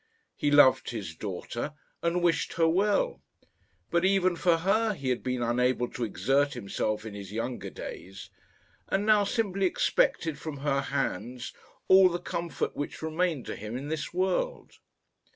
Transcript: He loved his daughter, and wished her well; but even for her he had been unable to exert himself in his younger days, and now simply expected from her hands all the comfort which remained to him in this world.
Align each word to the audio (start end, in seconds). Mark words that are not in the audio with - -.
He 0.35 0.49
loved 0.49 0.89
his 0.89 1.13
daughter, 1.15 1.73
and 2.01 2.23
wished 2.23 2.53
her 2.53 2.67
well; 2.67 3.21
but 3.91 4.03
even 4.03 4.35
for 4.35 4.57
her 4.57 4.95
he 4.95 5.09
had 5.09 5.21
been 5.21 5.43
unable 5.43 5.87
to 5.89 6.03
exert 6.03 6.55
himself 6.55 7.05
in 7.05 7.13
his 7.13 7.31
younger 7.31 7.69
days, 7.69 8.31
and 8.89 9.05
now 9.05 9.23
simply 9.25 9.67
expected 9.67 10.39
from 10.39 10.57
her 10.57 10.81
hands 10.81 11.53
all 11.87 12.09
the 12.09 12.17
comfort 12.17 12.75
which 12.75 13.03
remained 13.03 13.45
to 13.45 13.55
him 13.55 13.77
in 13.77 13.89
this 13.89 14.11
world. 14.11 14.79